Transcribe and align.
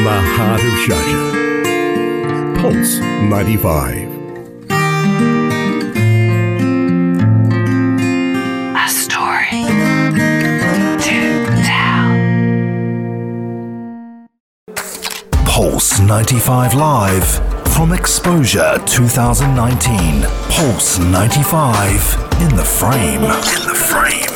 from 0.00 0.14
the 0.14 0.20
heart 0.36 0.60
of 0.60 0.72
Sharjah. 0.86 1.30
Pulse 2.60 2.98
95. 2.98 4.08
A 8.76 8.88
story 8.88 9.64
to 11.04 11.18
tell. 11.68 12.10
Pulse 15.44 16.00
95 16.00 16.74
Live 16.74 17.28
from 17.74 17.92
Exposure 17.92 18.78
2019. 18.86 20.22
Pulse 20.48 20.98
95 20.98 22.40
in 22.40 22.56
the 22.56 22.64
frame. 22.64 23.22
In 23.22 23.28
the 23.68 23.74
frame. 23.74 24.30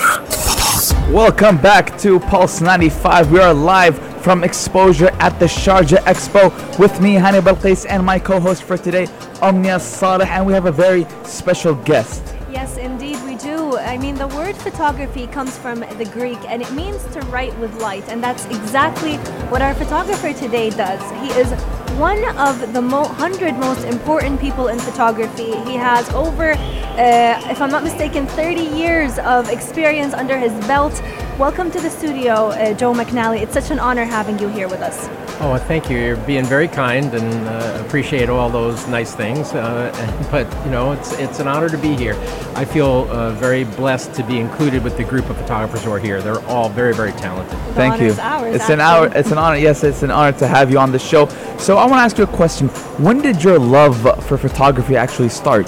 Welcome 1.10 1.56
back 1.56 1.96
to 1.98 2.20
Pulse 2.20 2.60
95. 2.60 3.30
We 3.30 3.38
are 3.40 3.54
live 3.54 4.13
from 4.24 4.42
Exposure 4.42 5.10
at 5.20 5.38
the 5.38 5.44
Sharjah 5.44 5.98
Expo 6.04 6.48
with 6.78 6.98
me, 6.98 7.14
Hani 7.16 7.42
Balqis, 7.42 7.84
and 7.86 8.02
my 8.02 8.18
co-host 8.18 8.62
for 8.62 8.78
today, 8.78 9.06
Omnia 9.42 9.78
Saleh, 9.78 10.26
and 10.28 10.46
we 10.46 10.54
have 10.54 10.64
a 10.64 10.72
very 10.72 11.06
special 11.24 11.74
guest. 11.74 12.22
Yes, 12.50 12.78
indeed, 12.78 13.22
we 13.26 13.34
do. 13.36 13.76
I 13.76 13.98
mean, 13.98 14.14
the 14.14 14.28
word 14.28 14.56
photography 14.56 15.26
comes 15.26 15.58
from 15.58 15.80
the 15.80 16.08
Greek 16.14 16.38
and 16.48 16.62
it 16.62 16.72
means 16.72 17.04
to 17.12 17.20
write 17.26 17.54
with 17.58 17.74
light, 17.82 18.08
and 18.08 18.24
that's 18.24 18.46
exactly 18.46 19.16
what 19.50 19.60
our 19.60 19.74
photographer 19.74 20.32
today 20.32 20.70
does. 20.70 21.02
He 21.20 21.28
is 21.38 21.52
one 21.98 22.24
of 22.38 22.72
the 22.72 22.80
mo- 22.80 23.02
100 23.02 23.58
most 23.58 23.84
important 23.84 24.40
people 24.40 24.68
in 24.68 24.78
photography. 24.78 25.54
He 25.70 25.74
has 25.74 26.08
over, 26.14 26.52
uh, 26.52 27.50
if 27.52 27.60
I'm 27.60 27.70
not 27.70 27.84
mistaken, 27.84 28.26
30 28.28 28.62
years 28.62 29.18
of 29.18 29.50
experience 29.50 30.14
under 30.14 30.38
his 30.38 30.52
belt. 30.66 30.94
Welcome 31.38 31.72
to 31.72 31.80
the 31.80 31.90
studio, 31.90 32.50
uh, 32.50 32.74
Joe 32.74 32.92
McNally. 32.92 33.42
It's 33.42 33.54
such 33.54 33.72
an 33.72 33.80
honor 33.80 34.04
having 34.04 34.38
you 34.38 34.46
here 34.46 34.68
with 34.68 34.80
us. 34.80 35.08
Oh, 35.40 35.58
thank 35.66 35.90
you. 35.90 35.98
You're 35.98 36.16
being 36.18 36.44
very 36.44 36.68
kind 36.68 37.12
and 37.12 37.48
uh, 37.48 37.82
appreciate 37.84 38.28
all 38.28 38.48
those 38.48 38.86
nice 38.86 39.16
things. 39.16 39.52
Uh, 39.52 39.90
but 40.30 40.46
you 40.64 40.70
know, 40.70 40.92
it's 40.92 41.12
it's 41.14 41.40
an 41.40 41.48
honor 41.48 41.68
to 41.68 41.76
be 41.76 41.96
here. 41.96 42.14
I 42.54 42.64
feel 42.64 43.10
uh, 43.10 43.32
very 43.32 43.64
blessed 43.64 44.14
to 44.14 44.22
be 44.22 44.38
included 44.38 44.84
with 44.84 44.96
the 44.96 45.02
group 45.02 45.28
of 45.28 45.36
photographers 45.36 45.82
who 45.82 45.90
are 45.90 45.98
here. 45.98 46.22
They're 46.22 46.44
all 46.46 46.68
very, 46.68 46.94
very 46.94 47.10
talented. 47.10 47.58
The 47.58 47.74
Thank 47.74 48.00
you. 48.00 48.14
ours, 48.20 48.54
it's 48.54 48.70
an 48.70 48.78
hour. 48.78 49.10
It's 49.12 49.32
an 49.32 49.38
honor. 49.38 49.56
Yes, 49.56 49.82
it's 49.82 50.04
an 50.04 50.12
honor 50.12 50.38
to 50.38 50.46
have 50.46 50.70
you 50.70 50.78
on 50.78 50.92
the 50.92 51.00
show. 51.00 51.26
So 51.58 51.78
I 51.78 51.86
want 51.86 51.94
to 51.94 52.04
ask 52.04 52.16
you 52.16 52.22
a 52.22 52.28
question. 52.28 52.68
When 53.02 53.20
did 53.20 53.42
your 53.42 53.58
love 53.58 54.00
for 54.24 54.38
photography 54.38 54.94
actually 54.94 55.30
start? 55.30 55.66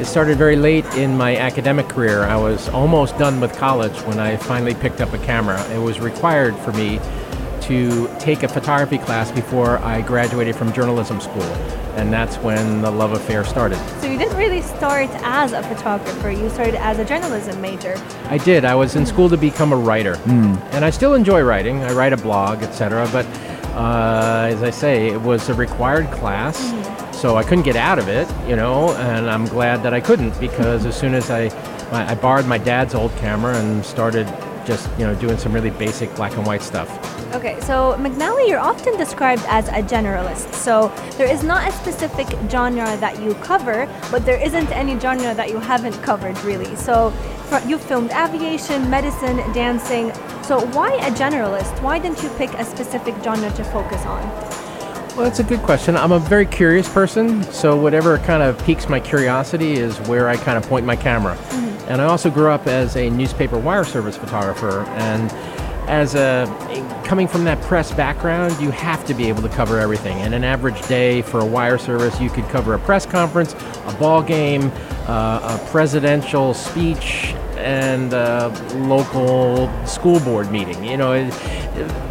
It 0.00 0.06
started 0.06 0.36
very 0.36 0.56
late 0.56 0.84
in 0.96 1.16
my 1.16 1.36
academic 1.36 1.88
career. 1.88 2.24
I 2.24 2.36
was 2.36 2.68
almost 2.70 3.16
done 3.16 3.40
with 3.40 3.56
college 3.56 3.96
when 4.02 4.18
I 4.18 4.36
finally 4.36 4.74
picked 4.74 5.00
up 5.00 5.12
a 5.12 5.18
camera. 5.18 5.62
It 5.70 5.78
was 5.78 6.00
required 6.00 6.56
for 6.58 6.72
me 6.72 6.98
to 7.62 8.10
take 8.18 8.42
a 8.42 8.48
photography 8.48 8.98
class 8.98 9.30
before 9.30 9.78
I 9.78 10.02
graduated 10.02 10.56
from 10.56 10.72
journalism 10.72 11.20
school, 11.20 11.44
and 11.96 12.12
that's 12.12 12.36
when 12.38 12.82
the 12.82 12.90
love 12.90 13.12
affair 13.12 13.44
started. 13.44 13.78
So 14.00 14.06
you 14.10 14.18
didn't 14.18 14.36
really 14.36 14.60
start 14.60 15.08
as 15.22 15.52
a 15.52 15.62
photographer, 15.62 16.30
you 16.30 16.50
started 16.50 16.74
as 16.74 16.98
a 16.98 17.04
journalism 17.04 17.58
major. 17.62 17.94
I 18.28 18.36
did. 18.38 18.64
I 18.64 18.74
was 18.74 18.96
in 18.96 19.06
school 19.06 19.30
to 19.30 19.36
become 19.36 19.72
a 19.72 19.76
writer, 19.76 20.20
and 20.26 20.84
I 20.84 20.90
still 20.90 21.14
enjoy 21.14 21.40
writing. 21.42 21.82
I 21.84 21.92
write 21.92 22.12
a 22.12 22.18
blog, 22.18 22.62
etc. 22.62 23.08
But 23.12 23.24
uh, 23.74 24.48
as 24.50 24.62
I 24.62 24.70
say, 24.70 25.08
it 25.08 25.20
was 25.20 25.48
a 25.48 25.54
required 25.54 26.10
class, 26.10 26.58
so 27.14 27.36
I 27.36 27.42
couldn't 27.42 27.64
get 27.64 27.76
out 27.76 27.98
of 27.98 28.08
it, 28.08 28.28
you 28.48 28.56
know. 28.56 28.92
And 28.94 29.30
I'm 29.30 29.46
glad 29.46 29.82
that 29.82 29.94
I 29.94 30.00
couldn't 30.00 30.38
because 30.40 30.84
as 30.86 30.96
soon 30.96 31.14
as 31.14 31.30
I, 31.30 31.44
I 31.90 32.12
I 32.12 32.14
borrowed 32.14 32.46
my 32.46 32.58
dad's 32.58 32.94
old 32.94 33.12
camera 33.16 33.56
and 33.56 33.84
started 33.84 34.26
just 34.66 34.88
you 34.98 35.06
know 35.06 35.14
doing 35.14 35.38
some 35.38 35.52
really 35.52 35.70
basic 35.70 36.14
black 36.16 36.36
and 36.36 36.46
white 36.46 36.62
stuff. 36.62 36.88
Okay, 37.34 37.58
so 37.60 37.96
McNally, 37.98 38.48
you're 38.48 38.60
often 38.60 38.96
described 38.96 39.42
as 39.48 39.66
a 39.68 39.82
generalist. 39.82 40.54
So 40.54 40.92
there 41.18 41.28
is 41.28 41.42
not 41.42 41.68
a 41.68 41.72
specific 41.72 42.28
genre 42.48 42.96
that 42.98 43.20
you 43.20 43.34
cover, 43.34 43.88
but 44.12 44.24
there 44.24 44.40
isn't 44.40 44.70
any 44.70 44.98
genre 45.00 45.34
that 45.34 45.50
you 45.50 45.58
haven't 45.58 46.00
covered 46.02 46.38
really. 46.44 46.76
So 46.76 47.12
you've 47.66 47.82
filmed 47.82 48.12
aviation, 48.12 48.88
medicine, 48.88 49.38
dancing. 49.52 50.12
So 50.42 50.64
why 50.76 50.92
a 50.94 51.10
generalist? 51.10 51.82
Why 51.82 51.98
didn't 51.98 52.22
you 52.22 52.28
pick 52.30 52.52
a 52.54 52.64
specific 52.64 53.14
genre 53.24 53.50
to 53.50 53.64
focus 53.64 54.04
on? 54.06 54.53
Well, 55.14 55.22
that's 55.22 55.38
a 55.38 55.44
good 55.44 55.62
question. 55.62 55.96
I'm 55.96 56.10
a 56.10 56.18
very 56.18 56.44
curious 56.44 56.88
person, 56.88 57.44
so 57.52 57.76
whatever 57.76 58.18
kind 58.18 58.42
of 58.42 58.58
piques 58.64 58.88
my 58.88 58.98
curiosity 58.98 59.74
is 59.74 59.96
where 60.08 60.28
I 60.28 60.36
kind 60.36 60.58
of 60.58 60.68
point 60.68 60.84
my 60.84 60.96
camera. 60.96 61.36
And 61.86 62.02
I 62.02 62.06
also 62.06 62.30
grew 62.30 62.48
up 62.48 62.66
as 62.66 62.96
a 62.96 63.10
newspaper 63.10 63.56
wire 63.56 63.84
service 63.84 64.16
photographer, 64.16 64.80
and 64.96 65.30
as 65.88 66.16
a 66.16 66.46
coming 67.04 67.28
from 67.28 67.44
that 67.44 67.60
press 67.62 67.92
background, 67.92 68.60
you 68.60 68.72
have 68.72 69.04
to 69.04 69.14
be 69.14 69.28
able 69.28 69.42
to 69.42 69.48
cover 69.50 69.78
everything. 69.78 70.16
And 70.16 70.34
an 70.34 70.42
average 70.42 70.84
day 70.88 71.22
for 71.22 71.38
a 71.38 71.46
wire 71.46 71.78
service, 71.78 72.20
you 72.20 72.28
could 72.28 72.48
cover 72.48 72.74
a 72.74 72.78
press 72.80 73.06
conference, 73.06 73.54
a 73.86 73.96
ball 74.00 74.20
game, 74.20 74.72
uh, 75.06 75.60
a 75.60 75.70
presidential 75.70 76.54
speech, 76.54 77.36
and 77.64 78.12
a 78.12 78.48
local 78.74 79.68
school 79.86 80.20
board 80.20 80.52
meeting. 80.52 80.84
You 80.84 80.96
know, 80.96 81.12
it, 81.12 81.32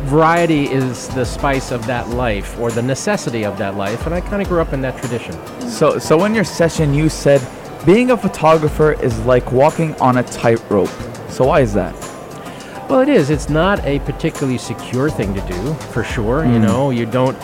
variety 0.05 0.65
is 0.65 1.07
the 1.09 1.23
spice 1.23 1.71
of 1.71 1.85
that 1.85 2.09
life 2.09 2.57
or 2.59 2.71
the 2.71 2.81
necessity 2.81 3.45
of 3.45 3.57
that 3.59 3.75
life, 3.75 4.05
and 4.05 4.15
I 4.15 4.21
kind 4.21 4.41
of 4.41 4.47
grew 4.47 4.59
up 4.59 4.73
in 4.73 4.81
that 4.81 4.97
tradition. 4.97 5.33
So, 5.69 5.99
so 5.99 6.25
in 6.25 6.33
your 6.33 6.43
session, 6.43 6.93
you 6.93 7.07
said 7.07 7.41
being 7.85 8.11
a 8.11 8.17
photographer 8.17 8.93
is 8.93 9.17
like 9.25 9.51
walking 9.51 9.93
on 9.95 10.17
a 10.17 10.23
tightrope. 10.23 10.89
So 11.29 11.45
why 11.45 11.61
is 11.61 11.73
that? 11.73 11.93
Well, 12.89 13.01
it 13.01 13.09
is. 13.09 13.29
It's 13.29 13.49
not 13.49 13.83
a 13.85 13.99
particularly 13.99 14.57
secure 14.57 15.09
thing 15.09 15.33
to 15.33 15.41
do, 15.47 15.73
for 15.91 16.03
sure. 16.03 16.45
You 16.45 16.57
hmm. 16.57 16.63
know, 16.63 16.89
you 16.91 17.05
don't 17.05 17.37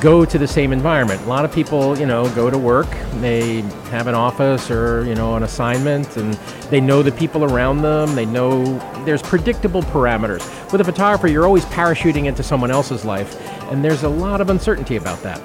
go 0.00 0.24
to 0.24 0.38
the 0.38 0.46
same 0.46 0.72
environment. 0.72 1.20
A 1.22 1.26
lot 1.26 1.44
of 1.44 1.52
people, 1.52 1.98
you 1.98 2.06
know, 2.06 2.28
go 2.34 2.48
to 2.48 2.58
work, 2.58 2.88
they 3.20 3.60
have 3.90 4.06
an 4.06 4.14
office 4.14 4.70
or, 4.70 5.04
you 5.04 5.14
know, 5.14 5.36
an 5.36 5.42
assignment, 5.42 6.16
and 6.16 6.34
they 6.70 6.80
know 6.80 7.02
the 7.02 7.12
people 7.12 7.44
around 7.44 7.82
them. 7.82 8.14
They 8.14 8.26
know 8.26 8.78
there's 9.04 9.22
predictable 9.22 9.82
parameters. 9.82 10.40
With 10.72 10.80
a 10.80 10.84
photographer, 10.84 11.28
you're 11.28 11.46
always 11.46 11.64
parachuting 11.66 12.26
into 12.26 12.42
someone 12.42 12.70
else's 12.70 13.04
life, 13.04 13.40
and 13.70 13.84
there's 13.84 14.02
a 14.02 14.08
lot 14.08 14.40
of 14.40 14.48
uncertainty 14.50 14.96
about 14.96 15.22
that. 15.22 15.40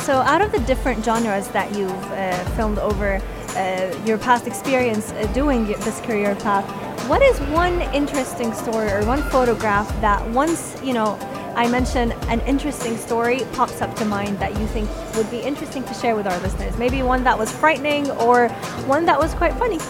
So 0.00 0.14
out 0.14 0.40
of 0.40 0.52
the 0.52 0.60
different 0.60 1.04
genres 1.04 1.48
that 1.48 1.74
you've 1.76 1.90
uh, 1.90 2.44
filmed 2.50 2.78
over 2.78 3.20
uh, 3.56 4.02
your 4.04 4.18
past 4.18 4.46
experience 4.46 5.10
uh, 5.12 5.26
doing 5.32 5.66
this 5.66 6.00
career 6.00 6.34
path, 6.36 6.64
what 7.08 7.22
is 7.22 7.38
one 7.50 7.82
interesting 7.92 8.52
story 8.54 8.90
or 8.90 9.04
one 9.04 9.22
photograph 9.30 9.88
that 10.00 10.26
once, 10.30 10.76
you 10.82 10.92
know, 10.92 11.18
I 11.56 11.66
mention 11.68 12.12
an 12.28 12.40
interesting 12.40 12.98
story 12.98 13.40
pops 13.54 13.80
up 13.80 13.96
to 13.96 14.04
mind 14.04 14.38
that 14.40 14.58
you 14.60 14.66
think 14.66 14.90
would 15.16 15.30
be 15.30 15.38
interesting 15.38 15.82
to 15.84 15.94
share 15.94 16.14
with 16.14 16.26
our 16.26 16.38
listeners? 16.40 16.76
Maybe 16.76 17.02
one 17.02 17.24
that 17.24 17.38
was 17.38 17.50
frightening 17.50 18.10
or 18.10 18.50
one 18.84 19.06
that 19.06 19.18
was 19.18 19.32
quite 19.34 19.54
funny. 19.54 19.78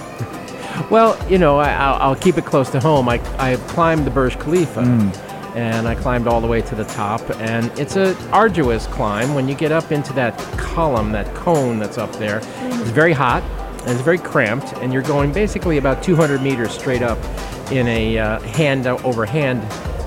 Well, 0.90 1.18
you 1.28 1.38
know, 1.38 1.58
I, 1.58 1.70
I'll, 1.72 1.94
I'll 2.10 2.16
keep 2.16 2.36
it 2.36 2.44
close 2.44 2.68
to 2.70 2.78
home. 2.78 3.08
I, 3.08 3.14
I 3.38 3.56
climbed 3.66 4.06
the 4.06 4.10
Burj 4.10 4.38
Khalifa, 4.38 4.80
and 5.56 5.88
I 5.88 5.94
climbed 5.94 6.28
all 6.28 6.40
the 6.40 6.46
way 6.46 6.60
to 6.60 6.74
the 6.74 6.84
top, 6.84 7.22
and 7.40 7.76
it's 7.78 7.96
a 7.96 8.14
arduous 8.30 8.86
climb. 8.86 9.34
When 9.34 9.48
you 9.48 9.54
get 9.54 9.72
up 9.72 9.90
into 9.90 10.12
that 10.12 10.38
column, 10.58 11.12
that 11.12 11.34
cone 11.34 11.78
that's 11.78 11.96
up 11.96 12.12
there, 12.16 12.40
it's 12.60 12.90
very 12.90 13.14
hot 13.14 13.42
and 13.80 13.90
it's 13.90 14.02
very 14.02 14.18
cramped, 14.18 14.74
and 14.74 14.92
you're 14.92 15.02
going 15.02 15.32
basically 15.32 15.78
about 15.78 16.02
200 16.02 16.42
meters 16.42 16.72
straight 16.72 17.02
up 17.02 17.18
in 17.72 17.88
a 17.88 18.18
uh, 18.18 18.40
hand 18.40 18.86
over 18.86 19.24
hand 19.24 19.62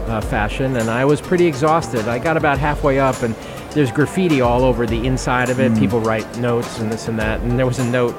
uh, 0.09 0.21
fashion, 0.21 0.77
and 0.77 0.89
I 0.89 1.05
was 1.05 1.21
pretty 1.21 1.45
exhausted. 1.45 2.07
I 2.07 2.19
got 2.19 2.37
about 2.37 2.57
halfway 2.57 2.99
up, 2.99 3.21
and 3.21 3.35
there's 3.71 3.91
graffiti 3.91 4.41
all 4.41 4.63
over 4.63 4.85
the 4.85 5.05
inside 5.05 5.49
of 5.49 5.59
it. 5.59 5.77
People 5.77 5.99
write 5.99 6.37
notes 6.37 6.79
and 6.79 6.91
this 6.91 7.07
and 7.07 7.19
that, 7.19 7.39
and 7.41 7.57
there 7.57 7.67
was 7.67 7.79
a 7.79 7.89
note 7.89 8.15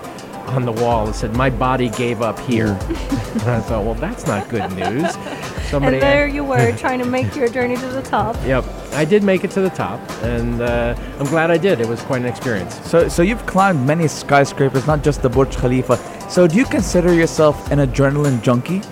on 0.46 0.64
the 0.64 0.72
wall 0.72 1.06
that 1.06 1.14
said, 1.14 1.34
"My 1.36 1.50
body 1.50 1.88
gave 1.90 2.22
up 2.22 2.38
here." 2.40 2.66
and 3.30 3.42
I 3.42 3.60
thought, 3.60 3.84
well, 3.84 3.94
that's 3.94 4.26
not 4.26 4.48
good 4.48 4.70
news. 4.72 5.14
Somebody. 5.70 5.96
And 5.96 6.02
there 6.02 6.26
you 6.26 6.42
were 6.42 6.72
trying 6.78 6.98
to 6.98 7.04
make 7.04 7.36
your 7.36 7.48
journey 7.48 7.76
to 7.76 7.86
the 7.86 8.02
top. 8.02 8.36
Yep, 8.44 8.64
I 8.92 9.04
did 9.04 9.22
make 9.22 9.44
it 9.44 9.50
to 9.52 9.60
the 9.60 9.70
top, 9.70 10.00
and 10.22 10.60
uh, 10.60 10.96
I'm 11.19 11.26
glad 11.26 11.50
I 11.50 11.58
did. 11.58 11.81
It 11.81 11.86
was 11.86 12.00
quite 12.02 12.22
an 12.22 12.28
experience. 12.28 12.75
So, 12.88 13.08
so 13.08 13.22
you've 13.22 13.44
climbed 13.46 13.86
many 13.86 14.08
skyscrapers, 14.08 14.86
not 14.86 15.04
just 15.04 15.22
the 15.22 15.28
Burj 15.28 15.56
Khalifa. 15.56 15.96
So, 16.28 16.46
do 16.46 16.56
you 16.56 16.64
consider 16.64 17.14
yourself 17.14 17.70
an 17.70 17.78
adrenaline 17.78 18.43
junkie? 18.43 18.82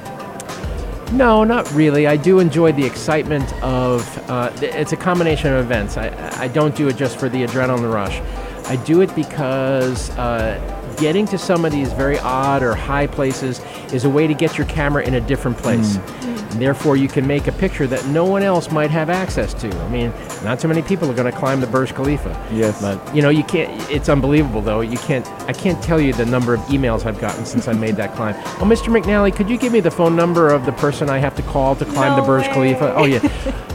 No, 1.12 1.42
not 1.42 1.70
really. 1.72 2.06
I 2.06 2.16
do 2.16 2.38
enjoy 2.38 2.72
the 2.72 2.84
excitement 2.84 3.50
of. 3.62 4.30
Uh, 4.30 4.52
it's 4.60 4.92
a 4.92 4.96
combination 4.96 5.52
of 5.52 5.64
events. 5.64 5.96
I, 5.96 6.08
I 6.38 6.48
don't 6.48 6.76
do 6.76 6.88
it 6.88 6.96
just 6.96 7.18
for 7.18 7.28
the 7.28 7.44
adrenaline 7.46 7.92
rush. 7.92 8.20
I 8.68 8.76
do 8.76 9.00
it 9.00 9.14
because 9.14 10.10
uh, 10.10 10.94
getting 10.98 11.24
to 11.26 11.38
some 11.38 11.64
of 11.64 11.72
these 11.72 11.90
very 11.94 12.18
odd 12.18 12.62
or 12.62 12.74
high 12.74 13.06
places 13.06 13.60
is 13.92 14.04
a 14.04 14.10
way 14.10 14.26
to 14.26 14.34
get 14.34 14.58
your 14.58 14.66
camera 14.66 15.02
in 15.02 15.14
a 15.14 15.20
different 15.20 15.56
place. 15.56 15.96
And 15.96 16.27
therefore, 16.52 16.96
you 16.96 17.08
can 17.08 17.26
make 17.26 17.46
a 17.46 17.52
picture 17.52 17.86
that 17.86 18.04
no 18.06 18.24
one 18.24 18.42
else 18.42 18.70
might 18.70 18.90
have 18.90 19.10
access 19.10 19.54
to. 19.54 19.68
I 19.68 19.88
mean, 19.88 20.12
not 20.42 20.60
too 20.60 20.68
many 20.68 20.82
people 20.82 21.10
are 21.10 21.14
going 21.14 21.30
to 21.30 21.36
climb 21.38 21.60
the 21.60 21.66
Burj 21.66 21.94
Khalifa. 21.94 22.30
Yes. 22.52 22.80
But 22.80 23.14
you 23.14 23.22
know, 23.22 23.28
you 23.30 23.44
can't. 23.44 23.70
It's 23.90 24.08
unbelievable, 24.08 24.60
though. 24.60 24.80
You 24.80 24.98
can't. 24.98 25.26
I 25.48 25.52
can't 25.52 25.82
tell 25.82 26.00
you 26.00 26.12
the 26.12 26.26
number 26.26 26.54
of 26.54 26.60
emails 26.62 27.04
I've 27.06 27.20
gotten 27.20 27.44
since 27.44 27.68
I 27.68 27.72
made 27.72 27.96
that 27.96 28.14
climb. 28.14 28.34
Oh, 28.58 28.62
Mr. 28.62 28.88
McNally, 28.88 29.32
could 29.34 29.48
you 29.48 29.56
give 29.56 29.72
me 29.72 29.78
the 29.78 29.90
phone 29.90 30.16
number 30.16 30.48
of 30.48 30.66
the 30.66 30.72
person 30.72 31.08
I 31.08 31.18
have 31.18 31.36
to 31.36 31.42
call 31.42 31.76
to 31.76 31.84
climb 31.84 32.16
the 32.16 32.22
No 32.22 32.26
Burj 32.26 32.46
way. 32.48 32.52
Khalifa? 32.74 32.94
Oh 32.96 33.04
yeah, 33.04 33.20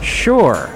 sure, 0.02 0.68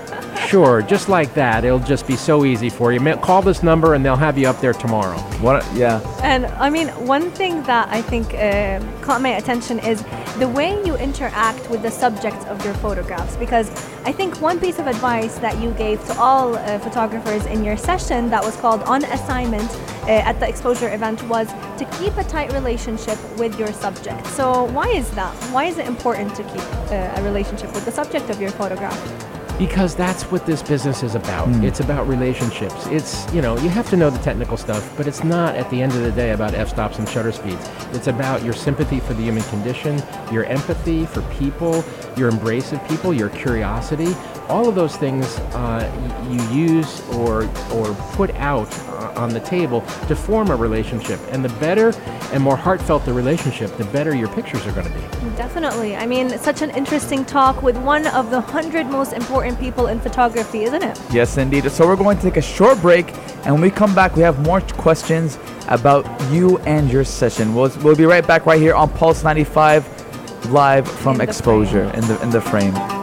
Sure, 0.48 0.80
just 0.80 1.10
like 1.10 1.34
that. 1.34 1.66
It'll 1.66 1.78
just 1.78 2.06
be 2.06 2.16
so 2.16 2.46
easy 2.46 2.70
for 2.70 2.90
you. 2.90 3.00
Call 3.16 3.42
this 3.42 3.62
number 3.62 3.92
and 3.92 4.02
they'll 4.02 4.16
have 4.16 4.38
you 4.38 4.48
up 4.48 4.58
there 4.62 4.72
tomorrow. 4.72 5.18
What? 5.42 5.62
Yeah. 5.74 6.00
And 6.22 6.46
I 6.46 6.70
mean, 6.70 6.88
one 7.06 7.30
thing 7.32 7.62
that 7.64 7.90
I 7.90 8.00
think 8.00 8.32
uh, 8.32 8.80
caught 9.02 9.20
my 9.20 9.36
attention 9.36 9.78
is 9.80 10.02
the 10.38 10.48
way 10.48 10.82
you 10.86 10.96
interact 10.96 11.68
with 11.68 11.82
the 11.82 11.90
subjects 11.90 12.46
of 12.46 12.64
your 12.64 12.72
photographs. 12.74 13.36
Because 13.36 13.68
I 14.06 14.12
think 14.12 14.40
one 14.40 14.58
piece 14.58 14.78
of 14.78 14.86
advice 14.86 15.36
that 15.40 15.60
you 15.60 15.70
gave 15.72 16.02
to 16.06 16.18
all 16.18 16.56
uh, 16.56 16.78
photographers 16.78 17.44
in 17.44 17.62
your 17.62 17.76
session 17.76 18.30
that 18.30 18.42
was 18.42 18.56
called 18.56 18.82
On 18.84 19.04
Assignment 19.04 19.70
uh, 20.04 20.30
at 20.30 20.40
the 20.40 20.48
exposure 20.48 20.94
event 20.94 21.22
was 21.24 21.48
to 21.76 21.84
keep 21.98 22.16
a 22.16 22.24
tight 22.24 22.54
relationship 22.54 23.18
with 23.36 23.58
your 23.58 23.70
subject. 23.74 24.26
So, 24.28 24.64
why 24.64 24.88
is 24.88 25.10
that? 25.10 25.34
Why 25.52 25.64
is 25.64 25.76
it 25.76 25.86
important 25.86 26.34
to 26.36 26.42
keep 26.44 26.64
uh, 26.90 27.12
a 27.16 27.22
relationship 27.22 27.74
with 27.74 27.84
the 27.84 27.92
subject 27.92 28.30
of 28.30 28.40
your 28.40 28.50
photograph? 28.52 29.27
Because 29.58 29.96
that's 29.96 30.22
what 30.30 30.46
this 30.46 30.62
business 30.62 31.02
is 31.02 31.14
about. 31.14 31.48
Hmm. 31.48 31.64
It's 31.64 31.80
about 31.80 32.06
relationships. 32.06 32.86
It's, 32.86 33.32
you 33.34 33.42
know, 33.42 33.58
you 33.58 33.68
have 33.68 33.90
to 33.90 33.96
know 33.96 34.08
the 34.08 34.18
technical 34.20 34.56
stuff, 34.56 34.96
but 34.96 35.06
it's 35.06 35.24
not 35.24 35.56
at 35.56 35.68
the 35.70 35.82
end 35.82 35.92
of 35.92 36.02
the 36.02 36.12
day 36.12 36.30
about 36.30 36.54
f 36.54 36.68
stops 36.68 36.98
and 36.98 37.08
shutter 37.08 37.32
speeds. 37.32 37.68
It's 37.92 38.06
about 38.06 38.44
your 38.44 38.54
sympathy 38.54 39.00
for 39.00 39.14
the 39.14 39.22
human 39.22 39.42
condition, 39.44 40.00
your 40.30 40.44
empathy 40.44 41.06
for 41.06 41.22
people, 41.22 41.84
your 42.16 42.28
embrace 42.28 42.72
of 42.72 42.86
people, 42.88 43.12
your 43.12 43.30
curiosity. 43.30 44.14
All 44.48 44.68
of 44.68 44.74
those 44.74 44.96
things 44.96 45.38
uh, 45.54 45.84
you 46.30 46.66
use 46.66 47.06
or, 47.10 47.44
or 47.72 47.94
put 48.12 48.30
out 48.36 48.72
uh, 48.88 49.12
on 49.16 49.30
the 49.30 49.40
table 49.40 49.82
to 50.06 50.16
form 50.16 50.50
a 50.50 50.56
relationship. 50.56 51.20
And 51.30 51.44
the 51.44 51.50
better 51.60 51.92
and 52.32 52.42
more 52.42 52.56
heartfelt 52.56 53.04
the 53.04 53.12
relationship, 53.12 53.76
the 53.76 53.84
better 53.86 54.14
your 54.14 54.28
pictures 54.28 54.66
are 54.66 54.72
going 54.72 54.86
to 54.86 54.92
be. 54.92 55.36
Definitely. 55.36 55.96
I 55.96 56.06
mean, 56.06 56.30
such 56.38 56.62
an 56.62 56.70
interesting 56.70 57.24
talk 57.24 57.62
with 57.62 57.76
one 57.78 58.06
of 58.08 58.30
the 58.30 58.40
hundred 58.40 58.86
most 58.86 59.12
important 59.12 59.58
people 59.58 59.88
in 59.88 60.00
photography, 60.00 60.64
isn't 60.64 60.82
it? 60.82 61.00
Yes, 61.12 61.36
indeed. 61.36 61.70
So 61.70 61.86
we're 61.86 61.96
going 61.96 62.16
to 62.16 62.22
take 62.22 62.36
a 62.36 62.42
short 62.42 62.80
break, 62.80 63.14
and 63.44 63.52
when 63.52 63.60
we 63.60 63.70
come 63.70 63.94
back, 63.94 64.16
we 64.16 64.22
have 64.22 64.40
more 64.40 64.60
questions 64.60 65.38
about 65.68 66.06
you 66.32 66.58
and 66.60 66.90
your 66.90 67.04
session. 67.04 67.54
We'll, 67.54 67.70
we'll 67.82 67.96
be 67.96 68.06
right 68.06 68.26
back 68.26 68.46
right 68.46 68.60
here 68.60 68.74
on 68.74 68.88
Pulse 68.90 69.22
95, 69.22 70.50
live 70.50 70.88
from 70.88 71.12
In 71.12 71.18
the 71.18 71.24
Exposure 71.24 71.84
in 71.94 72.00
the 72.08 72.20
in 72.22 72.30
the 72.30 72.40
frame. 72.40 72.97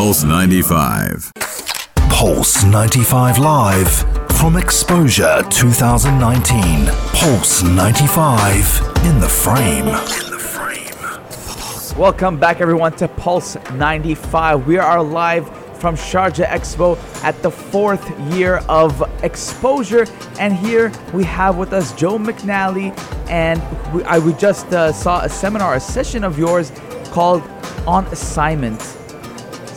Pulse 0.00 0.24
95. 0.24 1.30
Pulse 2.08 2.64
95 2.64 3.36
Live 3.36 3.92
from 4.38 4.56
Exposure 4.56 5.42
2019. 5.50 6.86
Pulse 7.12 7.62
95 7.62 8.80
in 9.04 9.20
the 9.20 9.28
frame. 9.28 9.88
In 9.88 10.30
the 10.30 10.38
frame. 10.40 11.98
Welcome 12.00 12.40
back, 12.40 12.62
everyone, 12.62 12.92
to 12.96 13.08
Pulse 13.08 13.58
95. 13.74 14.66
We 14.66 14.78
are 14.78 15.02
live 15.02 15.46
from 15.76 15.96
Sharjah 15.96 16.46
Expo 16.46 16.96
at 17.22 17.42
the 17.42 17.50
fourth 17.50 18.18
year 18.32 18.62
of 18.70 19.02
exposure. 19.22 20.06
And 20.38 20.56
here 20.56 20.90
we 21.12 21.24
have 21.24 21.58
with 21.58 21.74
us 21.74 21.92
Joe 21.92 22.16
McNally. 22.16 22.98
And 23.28 23.60
we, 23.92 24.02
I, 24.04 24.18
we 24.18 24.32
just 24.32 24.72
uh, 24.72 24.94
saw 24.94 25.20
a 25.20 25.28
seminar, 25.28 25.74
a 25.74 25.80
session 25.80 26.24
of 26.24 26.38
yours 26.38 26.72
called 27.10 27.42
On 27.86 28.06
Assignment. 28.06 28.96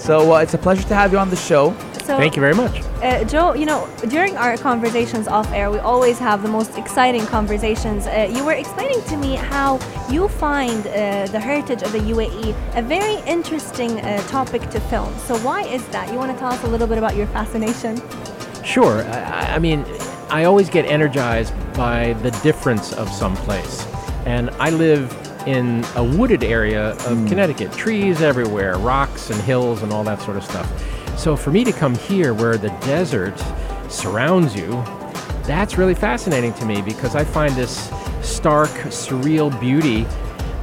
So 0.03 0.33
uh, 0.33 0.39
it's 0.39 0.53
a 0.53 0.57
pleasure 0.57 0.85
to 0.89 0.95
have 0.95 1.13
you 1.13 1.17
on 1.17 1.29
the 1.29 1.37
show. 1.37 1.73
So, 2.03 2.17
Thank 2.17 2.35
you 2.35 2.41
very 2.41 2.53
much. 2.53 2.81
Uh, 3.01 3.23
Joe, 3.23 3.53
you 3.53 3.65
know, 3.65 3.87
during 4.09 4.35
our 4.35 4.57
conversations 4.57 5.29
off 5.29 5.49
air, 5.53 5.71
we 5.71 5.79
always 5.79 6.19
have 6.19 6.43
the 6.43 6.49
most 6.49 6.77
exciting 6.77 7.25
conversations. 7.27 8.05
Uh, 8.05 8.29
you 8.35 8.43
were 8.43 8.51
explaining 8.51 9.01
to 9.03 9.15
me 9.15 9.35
how 9.35 9.79
you 10.09 10.27
find 10.27 10.85
uh, 10.87 11.27
the 11.27 11.39
heritage 11.39 11.81
of 11.83 11.93
the 11.93 11.99
UAE 11.99 12.53
a 12.75 12.81
very 12.81 13.15
interesting 13.25 14.01
uh, 14.01 14.21
topic 14.27 14.69
to 14.71 14.81
film. 14.81 15.17
So, 15.19 15.37
why 15.37 15.61
is 15.63 15.87
that? 15.95 16.11
You 16.11 16.17
want 16.17 16.33
to 16.33 16.37
tell 16.37 16.51
us 16.51 16.61
a 16.65 16.67
little 16.67 16.87
bit 16.87 16.97
about 16.97 17.15
your 17.15 17.27
fascination? 17.27 18.01
Sure. 18.65 19.05
I, 19.05 19.19
I- 19.21 19.55
I 19.55 19.59
mean, 19.59 19.85
I 20.29 20.43
always 20.43 20.69
get 20.69 20.83
energized 20.85 21.53
by 21.75 22.11
the 22.23 22.31
difference 22.43 22.91
of 22.91 23.07
some 23.09 23.37
place. 23.47 23.87
And 24.25 24.49
I 24.59 24.69
live 24.71 25.09
in 25.47 25.83
a 25.95 26.03
wooded 26.03 26.43
area 26.43 26.91
of 26.91 27.17
hmm. 27.17 27.27
Connecticut, 27.27 27.71
trees 27.73 28.21
everywhere, 28.21 28.77
rocks 28.77 29.29
and 29.29 29.41
hills 29.41 29.83
and 29.83 29.91
all 29.91 30.03
that 30.03 30.21
sort 30.21 30.37
of 30.37 30.43
stuff. 30.43 30.69
So 31.17 31.35
for 31.35 31.51
me 31.51 31.63
to 31.63 31.71
come 31.71 31.95
here 31.95 32.33
where 32.33 32.57
the 32.57 32.69
desert 32.81 33.37
surrounds 33.89 34.55
you, 34.55 34.83
that's 35.43 35.77
really 35.77 35.95
fascinating 35.95 36.53
to 36.53 36.65
me 36.65 36.81
because 36.81 37.15
I 37.15 37.23
find 37.23 37.53
this 37.55 37.89
stark, 38.21 38.69
surreal 38.89 39.57
beauty, 39.59 40.05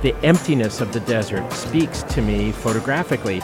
the 0.03 0.15
emptiness 0.25 0.81
of 0.81 0.93
the 0.93 1.01
desert 1.01 1.51
speaks 1.53 2.03
to 2.05 2.23
me 2.23 2.53
photographically. 2.53 3.41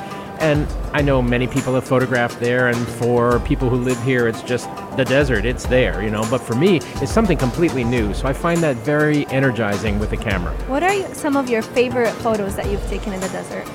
And 0.46 0.68
I 0.92 1.02
know 1.02 1.20
many 1.20 1.48
people 1.48 1.74
have 1.74 1.82
photographed 1.82 2.38
there, 2.38 2.68
and 2.68 2.76
for 2.86 3.40
people 3.40 3.68
who 3.68 3.78
live 3.78 4.00
here, 4.04 4.28
it's 4.28 4.42
just 4.42 4.70
the 4.96 5.04
desert, 5.04 5.44
it's 5.44 5.66
there, 5.66 6.04
you 6.04 6.08
know. 6.08 6.24
But 6.30 6.38
for 6.38 6.54
me, 6.54 6.76
it's 7.02 7.10
something 7.10 7.36
completely 7.36 7.82
new. 7.82 8.14
So 8.14 8.28
I 8.28 8.32
find 8.32 8.62
that 8.62 8.76
very 8.76 9.26
energizing 9.26 9.98
with 9.98 10.10
the 10.10 10.16
camera. 10.16 10.52
What 10.68 10.84
are 10.84 10.94
you, 10.94 11.12
some 11.14 11.36
of 11.36 11.50
your 11.50 11.62
favorite 11.62 12.12
photos 12.12 12.54
that 12.54 12.70
you've 12.70 12.86
taken 12.86 13.12
in 13.12 13.18
the 13.18 13.28
desert? 13.30 13.66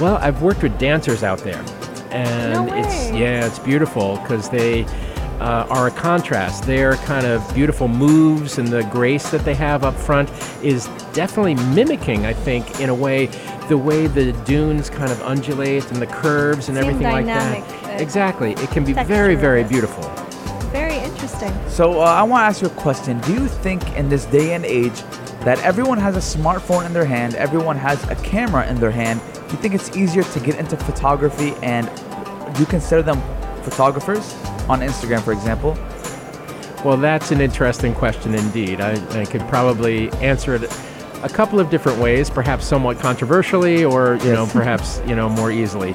Well, 0.00 0.16
I've 0.16 0.40
worked 0.40 0.62
with 0.62 0.78
dancers 0.78 1.22
out 1.22 1.40
there, 1.40 1.62
and 2.10 2.54
No 2.54 2.74
it's 2.74 3.10
yeah, 3.10 3.46
it's 3.46 3.58
beautiful 3.58 4.16
because 4.22 4.48
they 4.48 4.86
uh, 5.40 5.66
are 5.70 5.88
a 5.88 5.90
contrast. 5.90 6.64
Their 6.64 6.96
kind 6.96 7.26
of 7.26 7.54
beautiful 7.54 7.88
moves 7.88 8.58
and 8.58 8.68
the 8.68 8.84
grace 8.84 9.30
that 9.30 9.44
they 9.44 9.54
have 9.54 9.84
up 9.84 9.94
front 9.94 10.30
is 10.62 10.86
definitely 11.12 11.54
mimicking, 11.74 12.26
I 12.26 12.34
think, 12.34 12.80
in 12.80 12.90
a 12.90 12.94
way, 12.94 13.26
the 13.68 13.78
way 13.78 14.06
the 14.06 14.32
dunes 14.44 14.90
kind 14.90 15.10
of 15.10 15.20
undulate 15.22 15.90
and 15.90 16.00
the 16.00 16.06
curves 16.06 16.68
and 16.68 16.76
Same 16.76 16.86
everything 16.86 17.10
like 17.10 17.26
that. 17.26 17.84
uh, 17.84 17.90
exactly, 17.92 18.52
it 18.52 18.70
can 18.70 18.84
be 18.84 18.92
texture 18.92 19.14
very, 19.14 19.34
very 19.34 19.64
beautiful. 19.64 20.04
Very 20.70 20.96
interesting. 20.98 21.52
So 21.68 22.00
uh, 22.00 22.04
I 22.04 22.22
want 22.22 22.42
to 22.42 22.46
ask 22.46 22.62
you 22.62 22.68
a 22.68 22.80
question. 22.80 23.18
Do 23.20 23.32
you 23.32 23.48
think 23.48 23.96
in 23.96 24.08
this 24.08 24.26
day 24.26 24.54
and 24.54 24.64
age 24.64 25.00
that 25.44 25.58
everyone 25.60 25.98
has 25.98 26.16
a 26.16 26.38
smartphone 26.38 26.84
in 26.84 26.92
their 26.92 27.06
hand, 27.06 27.34
everyone 27.34 27.76
has 27.76 28.02
a 28.10 28.14
camera 28.16 28.68
in 28.68 28.78
their 28.78 28.90
hand? 28.90 29.20
Do 29.34 29.56
you 29.56 29.62
think 29.62 29.74
it's 29.74 29.96
easier 29.96 30.22
to 30.22 30.40
get 30.40 30.56
into 30.56 30.76
photography 30.76 31.54
and 31.62 31.90
do 32.54 32.60
you 32.60 32.66
consider 32.66 33.02
them 33.02 33.20
photographers 33.62 34.34
on 34.70 34.80
Instagram, 34.80 35.20
for 35.20 35.32
example? 35.32 35.76
Well, 36.84 36.96
that's 36.96 37.32
an 37.32 37.40
interesting 37.40 37.92
question 37.92 38.34
indeed. 38.34 38.80
I, 38.80 39.20
I 39.20 39.24
could 39.24 39.42
probably 39.42 40.10
answer 40.14 40.54
it 40.54 40.62
a 41.22 41.28
couple 41.28 41.60
of 41.60 41.68
different 41.68 41.98
ways, 41.98 42.30
perhaps 42.30 42.64
somewhat 42.64 42.98
controversially, 42.98 43.84
or 43.84 44.14
you 44.16 44.32
know, 44.32 44.46
perhaps 44.52 45.02
you 45.06 45.16
know 45.16 45.28
more 45.28 45.50
easily. 45.50 45.92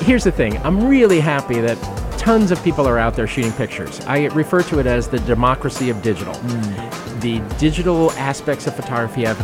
Here's 0.00 0.24
the 0.24 0.32
thing: 0.32 0.58
I'm 0.58 0.86
really 0.86 1.20
happy 1.20 1.60
that 1.60 1.78
tons 2.18 2.50
of 2.50 2.62
people 2.62 2.86
are 2.86 2.98
out 2.98 3.14
there 3.14 3.26
shooting 3.26 3.52
pictures. 3.52 4.00
I 4.00 4.26
refer 4.26 4.62
to 4.64 4.80
it 4.80 4.86
as 4.86 5.08
the 5.08 5.20
democracy 5.20 5.88
of 5.88 6.02
digital. 6.02 6.34
Hmm. 6.34 7.20
The 7.20 7.38
digital 7.58 8.10
aspects 8.12 8.66
of 8.66 8.74
photography 8.74 9.24
have 9.24 9.38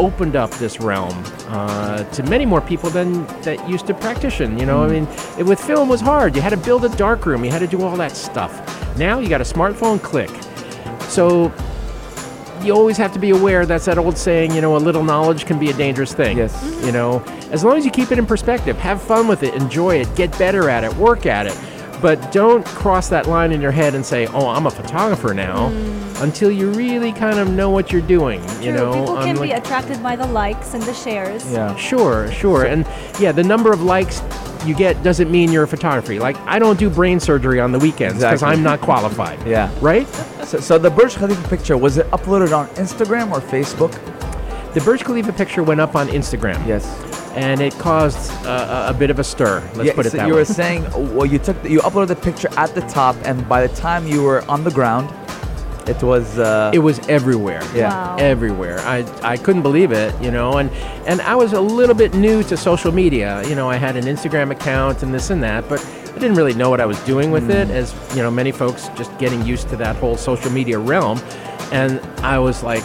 opened 0.00 0.34
up 0.34 0.50
this 0.52 0.80
realm 0.80 1.12
uh, 1.48 2.02
to 2.04 2.22
many 2.24 2.46
more 2.46 2.62
people 2.62 2.88
than 2.88 3.26
that 3.42 3.68
used 3.68 3.86
to 3.86 3.94
practition. 3.94 4.58
You 4.58 4.64
know, 4.64 4.82
I 4.82 4.88
mean, 4.88 5.06
it, 5.38 5.44
with 5.44 5.60
film 5.60 5.88
was 5.88 6.00
hard. 6.00 6.34
You 6.34 6.40
had 6.40 6.50
to 6.50 6.56
build 6.56 6.84
a 6.86 6.88
darkroom. 6.96 7.44
You 7.44 7.50
had 7.50 7.58
to 7.58 7.66
do 7.66 7.82
all 7.82 7.96
that 7.98 8.16
stuff. 8.16 8.52
Now 8.96 9.18
you 9.18 9.28
got 9.28 9.42
a 9.42 9.44
smartphone, 9.44 10.02
click. 10.02 10.30
So 11.10 11.52
you 12.62 12.72
always 12.72 12.96
have 12.96 13.12
to 13.12 13.18
be 13.18 13.30
aware 13.30 13.66
that's 13.66 13.84
that 13.84 13.98
old 13.98 14.16
saying, 14.16 14.54
you 14.54 14.62
know, 14.62 14.76
a 14.76 14.78
little 14.78 15.04
knowledge 15.04 15.44
can 15.44 15.58
be 15.58 15.70
a 15.70 15.74
dangerous 15.74 16.14
thing. 16.14 16.38
Yes. 16.38 16.82
You 16.84 16.92
know, 16.92 17.22
as 17.50 17.62
long 17.62 17.76
as 17.76 17.84
you 17.84 17.90
keep 17.90 18.10
it 18.10 18.18
in 18.18 18.26
perspective, 18.26 18.78
have 18.78 19.02
fun 19.02 19.28
with 19.28 19.42
it, 19.42 19.54
enjoy 19.54 20.00
it, 20.00 20.14
get 20.16 20.36
better 20.38 20.70
at 20.70 20.82
it, 20.82 20.94
work 20.94 21.26
at 21.26 21.46
it. 21.46 21.58
But 22.00 22.32
don't 22.32 22.64
cross 22.66 23.08
that 23.08 23.26
line 23.26 23.52
in 23.52 23.60
your 23.60 23.72
head 23.72 23.94
and 23.94 24.04
say, 24.04 24.26
"Oh, 24.28 24.48
I'm 24.48 24.66
a 24.66 24.70
photographer 24.70 25.34
now," 25.34 25.70
mm. 25.70 26.22
until 26.22 26.50
you 26.50 26.70
really 26.72 27.12
kind 27.12 27.38
of 27.38 27.50
know 27.50 27.70
what 27.70 27.92
you're 27.92 28.00
doing. 28.00 28.42
You 28.60 28.72
know, 28.72 28.92
people 28.92 29.16
can 29.16 29.36
be 29.36 29.50
unlike- 29.50 29.58
attracted 29.58 30.02
by 30.02 30.16
the 30.16 30.26
likes 30.26 30.74
and 30.74 30.82
the 30.84 30.94
shares. 30.94 31.50
Yeah. 31.52 31.74
Sure, 31.76 32.30
sure. 32.32 32.64
And 32.64 32.86
yeah, 33.18 33.32
the 33.32 33.42
number 33.44 33.72
of 33.72 33.82
likes 33.82 34.22
you 34.66 34.74
get 34.74 35.02
doesn't 35.02 35.30
mean 35.30 35.50
you're 35.52 35.64
a 35.64 35.68
photographer. 35.68 36.14
Like, 36.14 36.36
I 36.40 36.58
don't 36.58 36.78
do 36.78 36.90
brain 36.90 37.18
surgery 37.20 37.60
on 37.60 37.72
the 37.72 37.78
weekends 37.78 38.16
because 38.18 38.34
Exactly. 38.34 38.58
I'm 38.58 38.62
not 38.62 38.80
qualified. 38.80 39.38
Yeah. 39.46 39.70
Right? 39.80 40.06
So, 40.44 40.60
so 40.60 40.78
the 40.78 40.90
Burj 40.90 41.16
Khalifa 41.16 41.48
picture, 41.48 41.76
was 41.76 41.96
it 41.98 42.06
uploaded 42.10 42.56
on 42.56 42.68
Instagram 42.76 43.32
or 43.32 43.40
Facebook? 43.40 43.92
The 44.74 44.80
Burj 44.82 45.02
Khalifa 45.02 45.32
picture 45.32 45.62
went 45.62 45.80
up 45.80 45.96
on 45.96 46.08
Instagram. 46.08 46.64
Yes. 46.66 46.86
And 47.34 47.60
it 47.60 47.72
caused 47.78 48.30
uh, 48.44 48.86
a, 48.88 48.90
a 48.90 48.94
bit 48.98 49.10
of 49.10 49.18
a 49.18 49.24
stir. 49.24 49.60
Let's 49.74 49.86
yeah, 49.86 49.94
put 49.94 50.06
it 50.06 50.10
so 50.10 50.16
that 50.16 50.26
you 50.26 50.34
way. 50.34 50.40
You 50.40 50.46
were 50.48 50.52
saying, 50.52 51.14
well, 51.14 51.26
you 51.26 51.38
took, 51.38 51.62
the, 51.62 51.70
you 51.70 51.80
uploaded 51.80 52.08
the 52.08 52.16
picture 52.16 52.48
at 52.56 52.74
the 52.74 52.80
top, 52.82 53.14
and 53.24 53.48
by 53.48 53.66
the 53.66 53.74
time 53.76 54.06
you 54.06 54.22
were 54.22 54.42
on 54.50 54.64
the 54.64 54.70
ground, 54.70 55.08
it 55.88 56.02
was. 56.02 56.38
Uh, 56.38 56.70
it 56.74 56.80
was 56.80 56.98
everywhere. 57.08 57.62
Yeah. 57.74 57.90
Wow. 57.90 58.16
Everywhere. 58.18 58.78
I, 58.80 59.04
I 59.22 59.36
couldn't 59.36 59.62
believe 59.62 59.92
it, 59.92 60.14
you 60.20 60.30
know, 60.30 60.58
and, 60.58 60.70
and 61.06 61.20
I 61.22 61.34
was 61.36 61.52
a 61.52 61.60
little 61.60 61.94
bit 61.94 62.14
new 62.14 62.42
to 62.44 62.56
social 62.56 62.92
media. 62.92 63.42
You 63.48 63.54
know, 63.54 63.70
I 63.70 63.76
had 63.76 63.96
an 63.96 64.04
Instagram 64.04 64.50
account 64.50 65.02
and 65.02 65.14
this 65.14 65.30
and 65.30 65.42
that, 65.42 65.68
but 65.68 65.84
I 65.84 66.14
didn't 66.14 66.34
really 66.34 66.54
know 66.54 66.68
what 66.68 66.80
I 66.80 66.86
was 66.86 66.98
doing 67.04 67.30
with 67.30 67.50
it, 67.50 67.70
as, 67.70 67.94
you 68.14 68.22
know, 68.22 68.30
many 68.30 68.52
folks 68.52 68.88
just 68.96 69.16
getting 69.18 69.44
used 69.46 69.68
to 69.70 69.76
that 69.76 69.96
whole 69.96 70.16
social 70.16 70.50
media 70.50 70.78
realm. 70.78 71.18
And 71.72 72.00
I 72.20 72.38
was 72.38 72.62
like, 72.62 72.82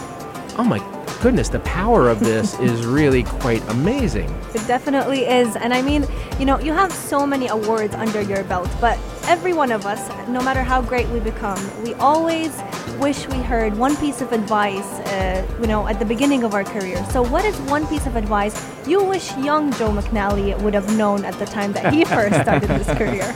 oh 0.57 0.63
my 0.63 0.79
goodness, 1.15 1.49
the 1.49 1.59
power 1.59 2.09
of 2.09 2.19
this 2.19 2.59
is 2.59 2.85
really 2.85 3.23
quite 3.23 3.67
amazing. 3.69 4.29
It 4.53 4.65
definitely 4.67 5.25
is. 5.25 5.55
And 5.55 5.73
I 5.73 5.81
mean, 5.81 6.05
you 6.39 6.45
know, 6.45 6.59
you 6.59 6.73
have 6.73 6.91
so 6.91 7.25
many 7.25 7.47
awards 7.47 7.93
under 7.95 8.21
your 8.21 8.43
belt, 8.43 8.69
but 8.79 8.99
every 9.27 9.53
one 9.53 9.71
of 9.71 9.85
us, 9.85 10.09
no 10.27 10.41
matter 10.41 10.61
how 10.63 10.81
great 10.81 11.07
we 11.09 11.19
become, 11.19 11.59
we 11.83 11.93
always 11.95 12.51
wish 12.99 13.27
we 13.27 13.37
heard 13.37 13.77
one 13.77 13.95
piece 13.97 14.21
of 14.21 14.31
advice, 14.31 14.85
uh, 15.09 15.45
you 15.61 15.67
know, 15.67 15.87
at 15.87 15.99
the 15.99 16.05
beginning 16.05 16.43
of 16.43 16.53
our 16.53 16.63
career. 16.63 17.03
So, 17.11 17.21
what 17.23 17.43
is 17.45 17.55
one 17.61 17.85
piece 17.87 18.05
of 18.05 18.15
advice 18.15 18.55
you 18.87 19.03
wish 19.03 19.35
young 19.37 19.71
Joe 19.73 19.89
McNally 19.89 20.59
would 20.61 20.73
have 20.73 20.95
known 20.97 21.25
at 21.25 21.33
the 21.39 21.45
time 21.45 21.73
that 21.73 21.93
he 21.93 22.05
first 22.17 22.39
started 22.41 22.69
his 22.69 22.87
career? 22.97 23.35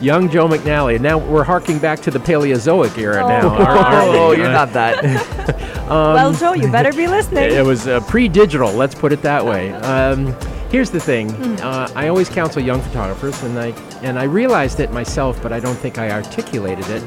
Young 0.00 0.28
Joe 0.28 0.48
McNally. 0.48 1.00
Now 1.00 1.18
we're 1.18 1.44
harking 1.44 1.78
back 1.78 2.00
to 2.00 2.10
the 2.10 2.18
Paleozoic 2.18 2.98
era 2.98 3.22
Oh. 3.24 3.28
now. 3.28 3.48
aren't- 3.48 3.60
aren't? 3.80 4.08
Oh, 4.18 4.32
you're 4.32 4.46
Uh, 4.48 4.52
not 4.52 4.72
that. 4.72 5.02
well, 5.88 6.32
Joe, 6.32 6.52
you 6.54 6.70
better 6.70 6.92
be 6.92 7.06
listening. 7.06 7.44
It 7.52 7.64
was 7.64 7.86
uh, 7.86 8.00
pre-digital. 8.00 8.72
Let's 8.72 8.94
put 8.94 9.12
it 9.12 9.22
that 9.22 9.44
way. 9.44 9.72
Um, 9.72 10.34
here's 10.70 10.90
the 10.90 11.00
thing. 11.00 11.30
Hmm. 11.30 11.56
Uh, 11.60 11.88
I 11.94 12.08
always 12.08 12.28
counsel 12.28 12.62
young 12.62 12.80
photographers, 12.80 13.42
and 13.42 13.58
I 13.58 13.68
and 14.02 14.18
I 14.18 14.24
realized 14.24 14.80
it 14.80 14.92
myself, 14.92 15.42
but 15.42 15.52
I 15.52 15.60
don't 15.60 15.76
think 15.76 15.98
I 15.98 16.10
articulated 16.10 16.88
it. 16.88 17.02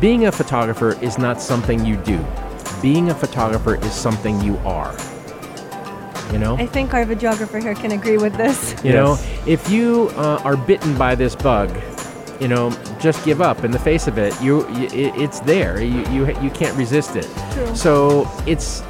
Being 0.00 0.26
a 0.26 0.32
photographer 0.32 1.00
is 1.00 1.18
not 1.18 1.40
something 1.40 1.84
you 1.84 1.96
do. 1.96 2.24
Being 2.80 3.10
a 3.10 3.14
photographer 3.14 3.76
is 3.76 3.92
something 3.92 4.40
you 4.40 4.56
are. 4.58 4.96
You 6.32 6.38
know. 6.38 6.56
I 6.56 6.66
think 6.66 6.94
our 6.94 7.04
videographer 7.04 7.60
here 7.60 7.74
can 7.74 7.92
agree 7.92 8.16
with 8.16 8.34
this. 8.36 8.74
You 8.82 8.92
know, 8.92 9.18
if 9.46 9.68
you 9.70 10.10
uh, 10.16 10.40
are 10.44 10.56
bitten 10.56 10.96
by 10.96 11.14
this 11.14 11.36
bug, 11.36 11.70
you 12.40 12.48
know, 12.48 12.70
just 12.98 13.24
give 13.24 13.40
up. 13.40 13.64
In 13.64 13.70
the 13.70 13.78
face 13.78 14.08
of 14.08 14.18
it, 14.18 14.34
you, 14.40 14.64
y 14.68 14.84
it, 14.92 15.14
it's 15.14 15.40
there. 15.40 15.80
You, 15.80 16.02
you 16.08 16.26
you 16.40 16.50
can't 16.50 16.76
resist 16.76 17.16
it. 17.16 17.28
True. 17.52 17.76
So 17.76 18.28
it's 18.46 18.82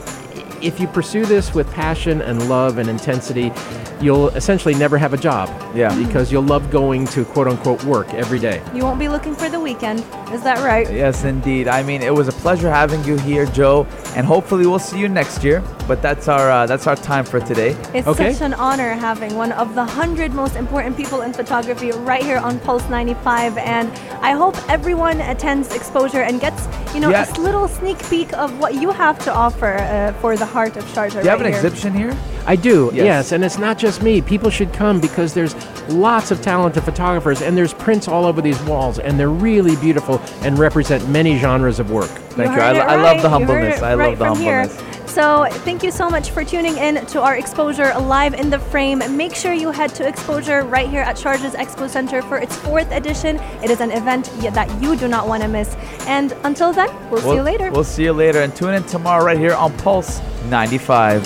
if 0.62 0.78
you 0.80 0.86
pursue 0.86 1.26
this 1.26 1.54
with 1.54 1.70
passion 1.72 2.22
and 2.22 2.48
love 2.48 2.78
and 2.78 2.88
intensity, 2.88 3.52
you'll 4.00 4.28
essentially 4.30 4.74
never 4.74 4.98
have 4.98 5.12
a 5.12 5.16
job. 5.16 5.48
Yeah. 5.74 5.94
Because 5.96 6.30
you'll 6.32 6.42
love 6.42 6.70
going 6.70 7.06
to 7.08 7.24
quote 7.24 7.48
unquote 7.48 7.82
work 7.84 8.12
every 8.14 8.38
day. 8.38 8.62
You 8.74 8.84
won't 8.84 8.98
be 8.98 9.08
looking 9.08 9.34
for 9.34 9.48
the 9.48 9.60
weekend. 9.60 10.00
Is 10.32 10.42
that 10.42 10.58
right? 10.64 10.90
Yes, 10.90 11.24
indeed. 11.24 11.68
I 11.68 11.82
mean, 11.82 12.02
it 12.02 12.14
was 12.14 12.28
a 12.28 12.32
pleasure 12.32 12.70
having 12.70 13.02
you 13.04 13.18
here, 13.18 13.46
Joe, 13.46 13.86
and 14.16 14.26
hopefully 14.26 14.66
we'll 14.66 14.78
see 14.78 14.98
you 14.98 15.08
next 15.08 15.44
year. 15.44 15.62
But 15.88 16.00
that's 16.00 16.28
our 16.28 16.50
uh, 16.50 16.66
that's 16.66 16.86
our 16.86 16.96
time 16.96 17.24
for 17.24 17.40
today. 17.40 17.76
It's 17.92 18.06
Okay. 18.06 18.32
such 18.32 18.42
an 18.42 18.54
honor 18.54 18.90
having 18.94 19.34
one 19.34 19.52
of 19.52 19.74
the 19.74 19.84
hundred 19.84 20.32
most 20.32 20.56
important 20.56 20.96
people 20.96 21.22
in 21.22 21.32
photography 21.32 21.90
right 21.90 22.22
here 22.22 22.38
on 22.38 22.58
Pulse 22.60 22.88
95, 22.88 23.58
and 23.58 23.90
I 24.22 24.32
hope 24.32 24.56
everyone 24.70 25.20
attends 25.20 25.74
exposure 25.74 26.22
and 26.22 26.40
gets, 26.40 26.66
you 26.94 27.00
know, 27.00 27.10
Yeah. 27.10 27.26
a 27.36 27.40
little 27.40 27.66
sneak 27.68 27.98
peek 28.08 28.32
of 28.34 28.58
what 28.60 28.74
you 28.74 28.90
have 28.90 29.18
to 29.24 29.32
offer 29.34 29.74
uh, 29.78 30.12
for 30.20 30.36
the 30.36 30.46
heart 30.52 30.76
of 30.76 30.84
Sharjah. 30.84 31.12
Do 31.12 31.18
you 31.24 31.28
have 31.30 31.40
an 31.40 31.46
here. 31.46 31.56
exhibition 31.56 31.94
here? 31.94 32.16
I 32.46 32.56
do, 32.56 32.90
Yes. 32.92 33.04
yes. 33.04 33.32
and 33.32 33.44
it's 33.44 33.58
not 33.58 33.78
just 33.78 34.02
me. 34.02 34.20
People 34.20 34.50
should 34.50 34.72
come 34.72 35.00
because 35.00 35.32
there's 35.34 35.54
lots 35.88 36.30
of 36.30 36.42
talented 36.42 36.82
photographers, 36.84 37.40
and 37.42 37.56
there's 37.56 37.72
prints 37.74 38.08
all 38.08 38.24
over 38.26 38.40
these 38.42 38.60
walls, 38.64 38.98
and 38.98 39.18
they're 39.18 39.30
really 39.30 39.76
beautiful 39.76 40.20
and 40.42 40.58
represent 40.58 41.08
many 41.08 41.38
genres 41.38 41.78
of 41.80 41.90
work. 41.90 42.10
Thank 42.10 42.50
you. 42.50 42.60
heard 42.60 42.76
I, 42.76 42.76
it 42.76 42.80
I 42.80 43.02
love 43.02 43.22
the 43.22 43.28
right. 43.28 43.40
You 43.40 43.46
heard 43.46 43.48
humbleness. 43.48 43.82
I 43.82 43.94
right 43.94 44.08
love 44.10 44.18
the 44.18 44.24
humbleness. 44.26 44.80
here. 44.80 44.91
Humbleness. 45.14 45.54
So, 45.54 45.60
thank 45.60 45.82
you 45.82 45.90
so 45.90 46.08
much 46.08 46.30
for 46.30 46.44
tuning 46.44 46.76
in 46.78 47.04
to 47.06 47.20
our 47.20 47.36
Exposure 47.36 47.92
Live 47.98 48.34
in 48.34 48.50
the 48.50 48.58
Frame. 48.58 49.02
Make 49.16 49.34
sure 49.34 49.52
you 49.52 49.70
head 49.70 49.94
to 49.96 50.06
Exposure 50.06 50.62
right 50.62 50.88
here 50.88 51.02
at 51.02 51.16
Sharjah 51.16 51.54
Expo 51.54 51.88
Center 51.88 52.22
for 52.22 52.38
its 52.38 52.56
fourth 52.56 52.90
edition. 52.90 53.36
It 53.62 53.70
is 53.70 53.80
an 53.80 53.90
event 53.90 54.26
that 54.54 54.82
you 54.82 54.96
do 54.96 55.08
not 55.08 55.26
want 55.28 55.42
to 55.42 55.48
miss. 55.48 55.74
And 56.06 56.32
until 56.44 56.72
then, 56.72 56.88
we'll, 57.10 57.20
see 57.20 57.34
you 57.34 57.42
later. 57.42 57.70
We'll 57.70 57.84
see 57.84 58.04
you 58.04 58.12
later, 58.12 58.40
and 58.40 58.54
tune 58.54 58.74
in 58.74 58.84
tomorrow 58.84 59.24
right 59.24 59.38
here 59.38 59.54
on 59.54 59.76
Pulse 59.78 60.20
95. 60.46 61.24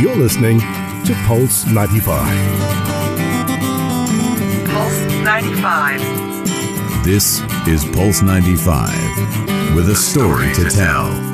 You're 0.00 0.16
listening 0.16 0.60
to 0.60 1.14
Pulse 1.26 1.66
95. 1.66 2.06
Pulse 4.66 5.00
95. 5.24 6.00
This 7.04 7.40
is 7.66 7.84
Pulse 7.96 8.22
95 8.22 9.59
with 9.74 9.88
a 9.90 9.94
story 9.94 10.52
to 10.54 10.64
tell. 10.68 11.29